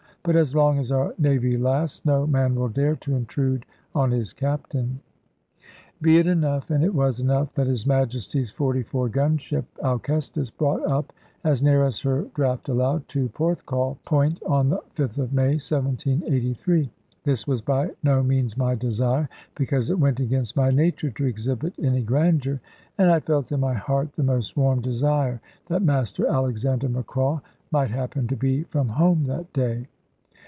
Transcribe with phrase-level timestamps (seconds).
[0.23, 3.65] But as long as our Navy lasts, no man will dare to intrude
[3.95, 4.99] on his Captain.
[5.99, 10.85] Be it enough, and it was enough, that his Majesty's 44 gun ship Alcestis brought
[10.85, 11.11] up,
[11.43, 16.91] as near as her draught allowed, to Porthcawl Point, on the 5th of May 1783.
[17.23, 21.73] This was by no means my desire, because it went against my nature to exhibit
[21.81, 22.61] any grandeur.
[22.99, 27.41] And I felt in my heart the most warm desire that Master Alexander Macraw
[27.71, 29.87] might happen to be from home that day.